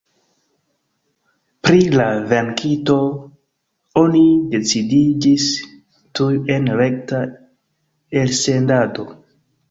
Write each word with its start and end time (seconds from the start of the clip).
Pri 1.65 1.81
la 1.97 2.05
venkinto 2.31 2.95
oni 4.01 4.23
decidiĝis 4.53 5.45
tuj 6.21 6.31
en 6.55 6.65
rekta 6.81 7.21
elsendado. 8.23 9.07